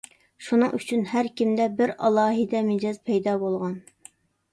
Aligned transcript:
شۇنىڭ 0.43 0.71
ئۈچۈن 0.77 1.03
ھەر 1.09 1.29
كىمدە 1.41 1.67
بىر 1.81 1.93
ئالاھىدە 2.07 2.61
مىجەز 2.71 2.97
پەيدا 3.11 3.37
بولغان. 3.45 3.77